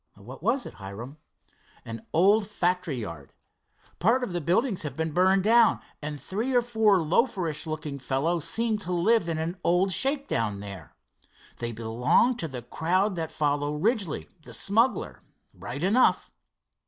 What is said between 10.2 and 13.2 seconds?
down there. They belong to the crowd of